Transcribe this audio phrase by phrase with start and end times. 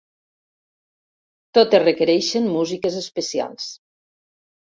[1.57, 3.71] Totes requereixen músiques especials.